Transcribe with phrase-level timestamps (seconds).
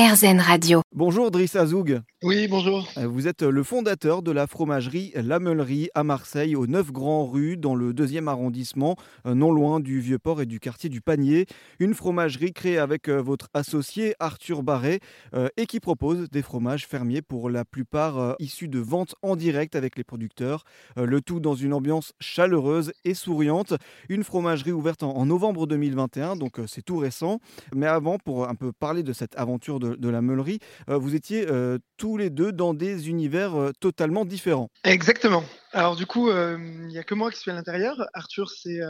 [0.00, 0.80] RZN Radio.
[0.94, 2.00] Bonjour Driss Azoug.
[2.22, 2.88] Oui, bonjour.
[2.96, 7.26] Euh, Vous êtes le fondateur de la fromagerie La Meulerie à Marseille, aux 9 Grands
[7.26, 11.44] Rues, dans le deuxième arrondissement, euh, non loin du Vieux-Port et du quartier du Panier.
[11.80, 15.00] Une fromagerie créée avec euh, votre associé Arthur Barret
[15.34, 19.36] euh, et qui propose des fromages fermiers pour la plupart euh, issus de ventes en
[19.36, 20.64] direct avec les producteurs.
[20.96, 23.74] Euh, Le tout dans une ambiance chaleureuse et souriante.
[24.08, 27.38] Une fromagerie ouverte en, novembre 2021, donc euh, c'est tout récent.
[27.74, 31.14] Mais avant, pour un peu parler de cette aventure de, de la meulerie, euh, vous
[31.14, 34.70] étiez euh, tous les deux dans des univers euh, totalement différents.
[34.84, 35.44] Exactement.
[35.72, 38.04] Alors du coup, il n'y a que moi qui suis à l'intérieur.
[38.12, 38.80] Arthur, c'est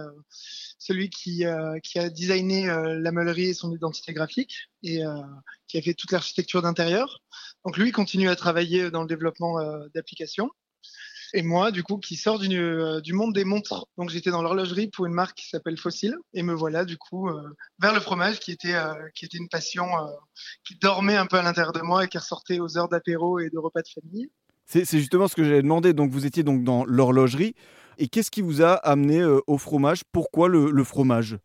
[0.79, 1.45] celui qui,
[1.83, 5.03] qui a designé la meulerie et son identité graphique et
[5.69, 7.21] qui a fait toute l'architecture d'intérieur.
[7.67, 9.61] Donc lui continue à travailler dans le développement
[9.95, 10.51] d'applications.
[11.35, 13.87] Et moi, du coup, qui sort du, euh, du monde des montres.
[13.97, 16.15] Donc j'étais dans l'horlogerie pour une marque qui s'appelle Fossil.
[16.35, 18.95] Et me voilà, du coup, euh, vers le fromage qui était, euh,
[19.33, 19.87] une passion
[20.65, 23.51] qui dormait un peu à l'intérieur de moi et qui ressortait aux heures d'apéro et
[23.51, 24.29] de repas de famille.
[24.67, 25.93] C'est justement ce que j'allais demander.
[25.93, 27.55] Donc, vous étiez donc dans l'horlogerie.
[27.99, 30.03] Et qu'est-ce qui vous a amené au fromage?
[30.13, 31.39] Pourquoi le fromage?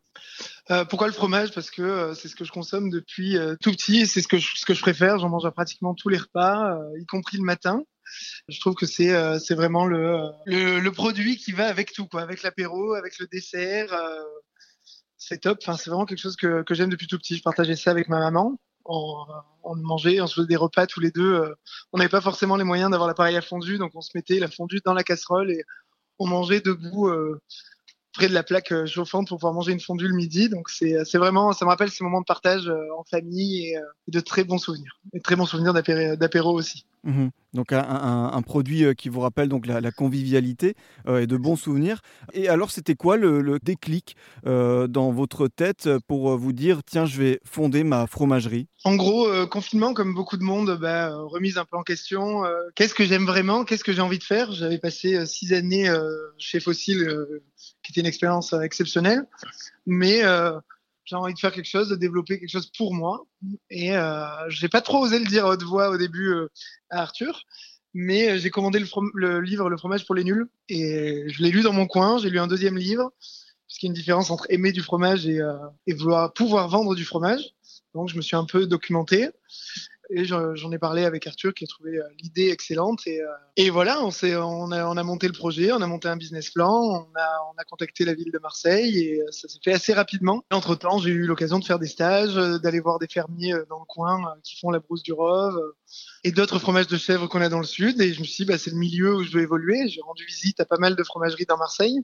[0.72, 1.52] Euh, pourquoi le fromage?
[1.54, 4.28] Parce que euh, c'est ce que je consomme depuis euh, tout petit et c'est ce
[4.28, 5.20] que je, préfère.
[5.20, 7.84] J'en mange à pratiquement tous les repas, y compris le matin.
[8.50, 12.94] Je trouve que c'est vraiment le, le produit qui va avec tout, quoi, avec l'apéro,
[12.94, 13.94] avec le dessert.
[15.18, 15.60] c'est top.
[15.62, 17.36] Enfin, c'est vraiment quelque chose que, j'aime depuis tout petit.
[17.36, 18.60] Je partageais ça avec ma maman.
[18.86, 19.26] On,
[19.64, 21.56] on mangeait, on se faisait des repas tous les deux.
[21.94, 24.50] On n'avait pas forcément les moyens d'avoir l'appareil à fondue, donc on se mettait la
[24.50, 25.64] fondue dans la casserole et
[26.20, 27.10] on mangeait debout
[28.16, 30.50] près de la plaque euh, chauffante pour pouvoir manger une fondue le midi.
[30.50, 33.82] Donc c'est c'est vraiment, ça me rappelle ces moments de partage euh, en famille euh,
[34.08, 35.00] et de très bons souvenirs.
[35.24, 36.86] Très bons souvenirs d'apéro aussi.
[37.04, 37.30] Mhm.
[37.54, 40.76] Donc un, un- un produit euh, qui vous rappelle donc la, la convivialité
[41.08, 42.02] euh, et de bons souvenirs.
[42.34, 47.06] Et alors c'était quoi le, le déclic euh, dans votre tête pour vous dire tiens
[47.06, 48.68] je vais fonder ma fromagerie?
[48.84, 52.44] En gros, euh, confinement, comme beaucoup de monde, bah, remise un peu en question.
[52.76, 53.64] Qu'est-ce que j'aime vraiment?
[53.66, 54.52] Qu'est-ce que j'ai envie de faire?
[54.52, 55.92] J'avais passé six années
[56.38, 57.42] chez Fossil, euh,
[57.84, 59.26] qui était une expérience exceptionnelle.
[59.86, 60.22] Mais
[61.06, 63.26] j'ai envie de faire quelque chose, de développer quelque chose pour moi.
[63.70, 66.52] Et euh, j'ai pas trop osé le dire à haute voix au début euh,
[66.90, 67.44] à Arthur.
[67.94, 70.48] Mais euh, j'ai commandé le, le livre Le fromage pour les nuls.
[70.68, 72.18] Et je l'ai lu dans mon coin.
[72.18, 73.12] J'ai lu un deuxième livre.
[73.68, 75.54] Parce qu'il y a une différence entre aimer du fromage et, euh,
[75.88, 77.54] et vouloir pouvoir vendre du fromage.
[77.94, 79.30] Donc, je me suis un peu documenté
[80.10, 83.02] et je- j'en ai parlé avec Arthur qui a trouvé euh, l'idée excellente.
[83.08, 83.28] Et, euh,
[83.58, 86.50] et voilà, on, on, a, on a monté le projet, on a monté un business
[86.52, 89.74] plan, on a, on a contacté la ville de Marseille et euh, ça s'est fait
[89.74, 90.44] assez rapidement.
[90.52, 93.86] Entre temps, j'ai eu l'occasion de faire des stages, d'aller voir des fermiers dans le
[93.88, 95.60] coin qui font la brousse du Rove
[96.24, 98.00] et d'autres fromages de chèvre qu'on a dans le sud.
[98.02, 99.88] Et je me suis dit, bah, c'est le milieu où je veux évoluer.
[99.88, 102.00] J'ai rendu visite à pas mal de fromageries dans Marseille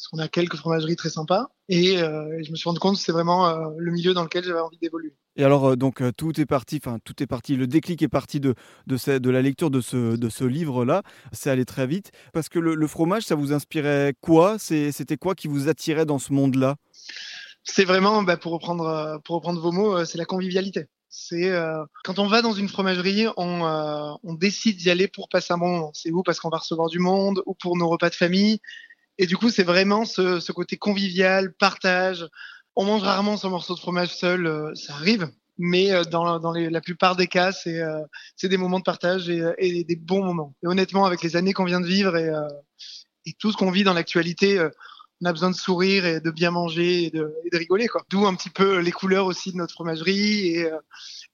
[0.00, 1.48] parce qu'on a quelques fromageries très sympas.
[1.68, 4.22] Et, euh, et je me suis rendu compte que c'est vraiment euh, le milieu dans
[4.22, 5.14] lequel j'avais envie d'évoluer.
[5.36, 8.40] Et alors euh, donc tout est parti, enfin tout est parti, le déclic est parti
[8.40, 8.54] de,
[8.86, 11.02] de, ce- de la lecture de ce, de ce livre-là.
[11.32, 14.58] C'est allé très vite parce que le, le fromage ça vous inspirait quoi?
[14.58, 16.76] C'était quoi qui vous attirait dans ce monde-là?
[17.62, 20.86] C'est vraiment, bah, pour reprendre, pour reprendre vos mots, c'est la convivialité.
[21.10, 25.28] C'est euh, quand on va dans une fromagerie, on, euh, on décide d'y aller pour
[25.28, 25.90] passer un bon moment.
[25.92, 28.60] C'est ou parce qu'on va recevoir du monde, ou pour nos repas de famille.
[29.22, 32.26] Et du coup, c'est vraiment ce, ce côté convivial, partage.
[32.74, 35.28] On mange rarement son morceau de fromage seul, euh, ça arrive.
[35.58, 38.00] Mais euh, dans, dans les- la plupart des cas, c'est euh,
[38.42, 40.54] des moments de partage et, euh, et des bons moments.
[40.62, 42.48] Et honnêtement, avec les années qu'on vient de vivre et, euh,
[43.26, 44.70] et tout ce qu'on vit dans l'actualité, euh,
[45.20, 47.88] on a besoin de sourire et de bien manger et de, et de rigoler.
[48.08, 50.70] D'où un petit peu les couleurs aussi de notre fromagerie et,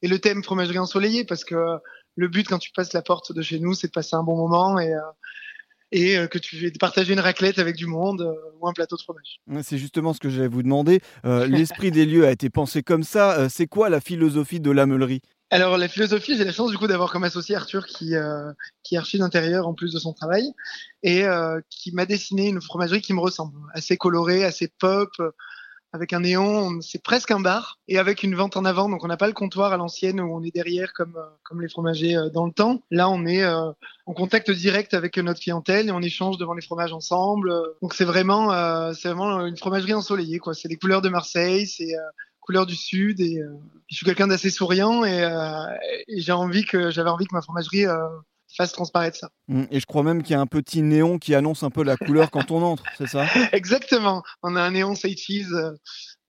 [0.02, 1.54] et le thème fromagerie ensoleillée parce que
[2.16, 4.36] le but quand tu passes la porte de chez nous c'est de passer un bon
[4.36, 4.92] moment et,
[5.92, 8.96] et euh, que tu de partager une raclette avec du monde euh, ou un plateau
[8.96, 9.40] de fromage.
[9.62, 11.00] C'est justement ce que j'allais vous demander.
[11.24, 13.38] Euh, L'esprit des lieux a été pensé comme ça.
[13.38, 16.78] Euh, C'est quoi la philosophie de la meulerie Alors la philosophie, j'ai la chance du
[16.78, 18.14] coup d'avoir comme associé Arthur qui
[18.82, 20.52] qui est archi d'intérieur en plus de son travail
[21.02, 21.24] et
[21.70, 25.10] qui m'a dessiné une fromagerie qui me ressemble, assez colorée, assez pop,
[25.92, 28.88] avec un néon, c'est presque un bar et avec une vente en avant.
[28.88, 31.60] Donc on n'a pas le comptoir à l'ancienne où on est derrière comme euh, comme
[31.62, 32.82] les fromagers euh, dans le temps.
[32.90, 33.70] Là on est euh,
[34.06, 37.52] en contact direct avec notre clientèle et on échange devant les fromages ensemble.
[37.82, 40.54] Donc c'est vraiment euh, c'est vraiment une fromagerie ensoleillée quoi.
[40.54, 42.00] C'est les couleurs de Marseille, c'est euh,
[42.46, 43.48] couleurs du sud et euh,
[43.88, 45.64] je suis quelqu'un d'assez souriant et, euh,
[46.08, 48.08] et j'ai envie que j'avais envie que ma fromagerie euh,
[48.56, 49.30] fasse transparaître ça.
[49.48, 51.82] Mm, Et je crois même qu'il y a un petit néon qui annonce un peu
[51.82, 53.26] la couleur quand on entre, c'est ça?
[53.52, 54.22] Exactement.
[54.42, 55.72] On a un néon say cheese, euh,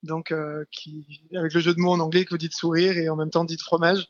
[0.02, 3.08] donc euh, qui avec le jeu de mots en anglais que vous dites sourire et
[3.08, 4.06] en même temps dites fromage,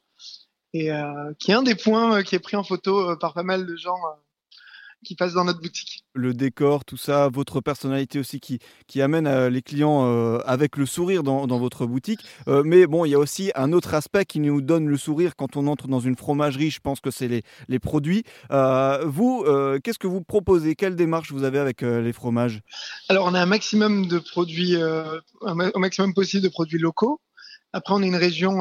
[0.74, 3.34] et euh, qui est un des points euh, qui est pris en photo euh, par
[3.34, 3.98] pas mal de gens
[5.04, 6.04] qui passent dans notre boutique.
[6.14, 10.76] Le décor, tout ça, votre personnalité aussi qui, qui amène euh, les clients euh, avec
[10.76, 12.20] le sourire dans, dans votre boutique.
[12.48, 15.36] Euh, mais bon, il y a aussi un autre aspect qui nous donne le sourire
[15.36, 16.70] quand on entre dans une fromagerie.
[16.70, 18.24] Je pense que c'est les, les produits.
[18.50, 19.44] vous,
[19.82, 20.74] qu'est-ce que vous proposez?
[20.74, 22.60] Quelle démarche vous avez avec les fromages?
[23.08, 27.20] Alors, on a un maximum de produits, au maximum possible de produits locaux.
[27.72, 28.60] Après, on est une région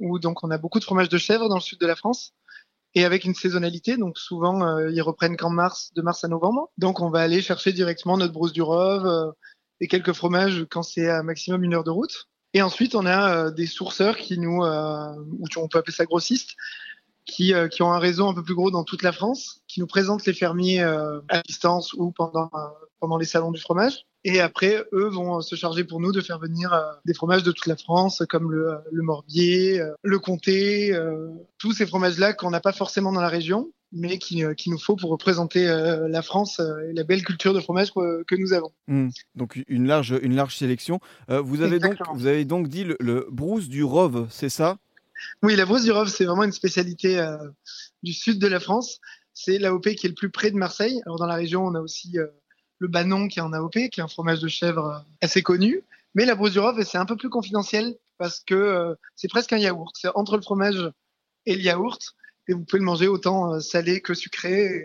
[0.00, 2.32] où donc on a beaucoup de fromages de chèvre dans le sud de la France
[2.96, 3.96] et avec une saisonnalité.
[3.98, 6.70] Donc souvent, euh, ils reprennent qu'en mars, de mars à novembre.
[6.78, 9.30] Donc on va aller chercher directement notre brousse du Rove euh,
[9.80, 12.28] et quelques fromages quand c'est à maximum une heure de route.
[12.54, 16.56] Et ensuite, on a euh, des sourceurs qui nous, ou on peut appeler ça grossistes,
[17.26, 19.86] qui, qui, ont un réseau un peu plus gros dans toute la France, qui nous
[19.86, 22.50] présentent les fermiers à distance ou pendant,
[23.00, 24.06] pendant les salons du fromage.
[24.28, 27.52] Et après, eux vont se charger pour nous de faire venir euh, des fromages de
[27.52, 31.28] toute la France, comme le, le Morbier, euh, le Comté, euh,
[31.58, 34.96] tous ces fromages-là qu'on n'a pas forcément dans la région, mais qui, qui nous faut
[34.96, 38.72] pour représenter la France et la belle culture de fromage que, nous avons.
[38.88, 39.10] Mmh.
[39.36, 40.98] Donc une large, une large sélection.
[41.28, 44.78] vous, avez donc, vous avez donc dit le, le brousse du Rove, c'est ça?
[45.42, 47.24] Oui, la brousse du Rove, c'est vraiment une spécialité
[48.02, 49.00] du sud de la France.
[49.34, 51.00] C'est l'AOP qui est le plus près de Marseille.
[51.04, 52.18] Alors dans la région, on a aussi
[52.78, 55.82] le Banon qui est en AOP, qui est un fromage de chèvre euh, assez connu.
[56.14, 59.52] Mais la brousse du Rove, c'est un peu plus confidentiel parce que euh, c'est presque
[59.52, 59.94] un yaourt.
[59.98, 60.90] C'est entre le fromage
[61.44, 62.14] et le yaourt.
[62.48, 64.84] Et vous pouvez le manger autant euh, salé que sucré.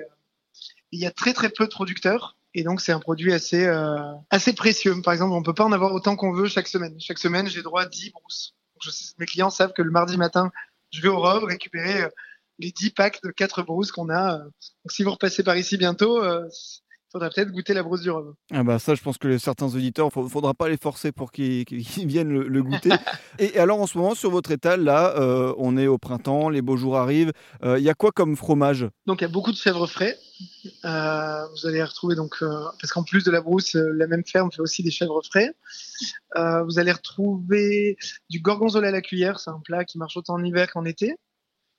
[0.91, 2.37] il y a très très peu de producteurs.
[2.53, 3.65] Et donc c'est un produit assez
[4.29, 5.01] assez précieux.
[5.01, 6.99] Par exemple, on peut pas en avoir autant qu'on veut chaque semaine.
[6.99, 8.55] Chaque semaine, j'ai droit à 10 brousses.
[9.17, 10.51] Mes clients savent que le mardi matin,
[10.91, 12.07] je vais au Rove récupérer
[12.59, 14.37] les 10 packs de 4 brousses qu'on a.
[14.37, 16.23] Donc si vous repassez par ici bientôt,
[17.11, 18.33] faudrait peut-être goûter la brousse du Rhum.
[18.51, 21.11] Ah bah ça, je pense que les, certains auditeurs, il ne faudra pas les forcer
[21.11, 21.65] pour qu'ils
[22.05, 22.89] viennent le, goûter.
[23.39, 26.61] et alors en ce moment, sur votre étal, là, euh, on est au printemps, les
[26.61, 27.33] beaux jours arrivent.
[27.63, 28.87] Euh, il y a quoi comme fromage?
[29.05, 30.17] Donc il y a beaucoup de chèvres frais.
[30.85, 34.61] Euh, vous allez retrouver donc parce qu'en plus de la brousse, la même ferme fait
[34.61, 35.53] aussi des chèvres frais.
[36.35, 37.97] vous allez retrouver
[38.29, 41.15] du gorgonzola à la cuillère, c'est un plat qui marche autant en hiver qu'en été.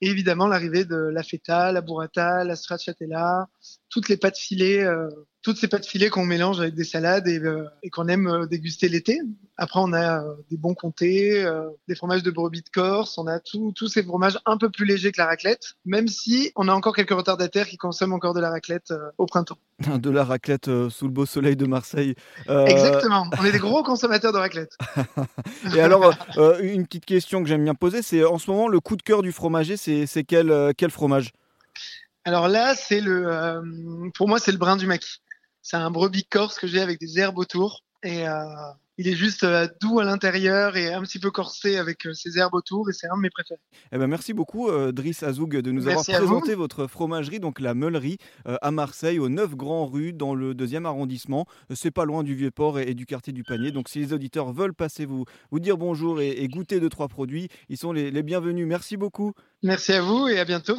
[0.03, 3.47] Et évidemment, l'arrivée de la feta, la burrata, la stracciatella,
[3.93, 5.07] toutes les pâtes euh,
[5.43, 8.89] toutes ces pâtes filées qu'on mélange avec des salades et, euh, qu'on aime euh, déguster
[8.89, 9.19] l'été.
[9.55, 11.45] Après, on a des bons comtés,
[11.87, 15.11] des fromages de brebis de Corse, on a tous ces fromages un peu plus légers
[15.11, 18.49] que la raclette, même si on a encore quelques retardataires qui consomment encore de la
[18.49, 19.59] raclette au printemps.
[19.99, 22.15] De la raclette sous le beau soleil de Marseille.
[22.47, 24.75] Exactement, on est des gros consommateurs de raclette.
[25.75, 26.15] et alors,
[26.59, 29.21] une petite question que j'aime bien poser, c'est en ce moment, le coup de cœur
[29.21, 31.31] du fromager, c'est quel, quel fromage?
[32.25, 33.61] Alors là, c'est le, euh,
[34.15, 35.21] pour moi, c'est le brin du maquis.
[35.61, 38.43] C'est un brebis corse que j'ai avec des herbes autour et euh,
[38.97, 42.53] il est juste euh, doux à l'intérieur et un petit peu corsé avec ses herbes
[42.53, 43.61] autour et c'est un de mes préférés.
[43.93, 48.17] Eh ben merci beaucoup Driss Azoug de nous avoir présenté votre fromagerie, donc la Meulerie
[48.45, 51.45] à Marseille, au 9 Grand Rue, dans le deuxième arrondissement.
[51.73, 53.71] C'est pas loin du Vieux-Port et, du quartier du Panier.
[53.71, 57.47] Donc si les auditeurs veulent passer vous, vous dire bonjour et, goûter deux trois produits,
[57.69, 58.67] ils sont les bienvenus.
[58.67, 59.33] Merci beaucoup.
[59.61, 60.77] Merci à vous et à bientôt.